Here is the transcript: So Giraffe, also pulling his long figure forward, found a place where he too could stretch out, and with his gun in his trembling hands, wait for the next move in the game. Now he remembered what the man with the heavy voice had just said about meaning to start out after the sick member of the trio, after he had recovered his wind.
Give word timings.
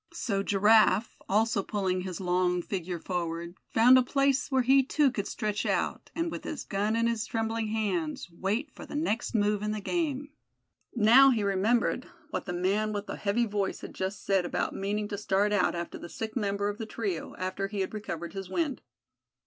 So 0.11 0.41
Giraffe, 0.41 1.15
also 1.29 1.61
pulling 1.61 2.01
his 2.01 2.19
long 2.19 2.63
figure 2.63 2.97
forward, 2.97 3.53
found 3.69 3.99
a 3.99 4.01
place 4.01 4.49
where 4.49 4.63
he 4.63 4.81
too 4.81 5.11
could 5.11 5.27
stretch 5.27 5.63
out, 5.63 6.09
and 6.15 6.31
with 6.31 6.43
his 6.43 6.63
gun 6.63 6.95
in 6.95 7.05
his 7.05 7.27
trembling 7.27 7.67
hands, 7.67 8.27
wait 8.31 8.71
for 8.71 8.83
the 8.83 8.95
next 8.95 9.35
move 9.35 9.61
in 9.61 9.73
the 9.73 9.79
game. 9.79 10.31
Now 10.95 11.29
he 11.29 11.43
remembered 11.43 12.07
what 12.31 12.45
the 12.45 12.51
man 12.51 12.93
with 12.93 13.05
the 13.05 13.15
heavy 13.15 13.45
voice 13.45 13.81
had 13.81 13.93
just 13.93 14.25
said 14.25 14.43
about 14.43 14.73
meaning 14.73 15.07
to 15.09 15.19
start 15.19 15.53
out 15.53 15.75
after 15.75 15.99
the 15.99 16.09
sick 16.09 16.35
member 16.35 16.67
of 16.67 16.79
the 16.79 16.87
trio, 16.87 17.35
after 17.37 17.67
he 17.67 17.81
had 17.81 17.93
recovered 17.93 18.33
his 18.33 18.49
wind. 18.49 18.81